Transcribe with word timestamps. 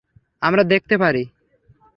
আমরা 0.41 0.63
দেখতে 0.63 0.95
পারি? 0.97 1.23